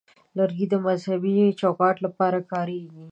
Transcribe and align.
لرګی 0.37 0.65
د 0.69 0.75
مذهبي 0.85 1.35
چوکاټونو 1.59 2.05
لپاره 2.05 2.39
کارېږي. 2.51 3.05